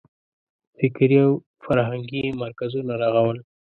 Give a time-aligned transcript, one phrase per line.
[0.77, 1.31] فکري او
[1.63, 3.37] فرهنګي مرکزونه رغول.